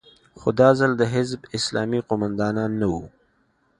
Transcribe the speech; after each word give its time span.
خو 0.39 0.49
دا 0.59 0.69
ځل 0.79 0.91
د 0.97 1.03
حزب 1.13 1.39
اسلامي 1.57 1.99
قومندانان 2.09 2.71
نه 2.81 2.87
وو. 2.91 3.03